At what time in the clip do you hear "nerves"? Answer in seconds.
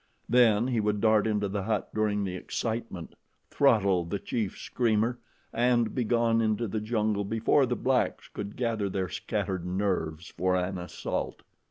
9.63-10.27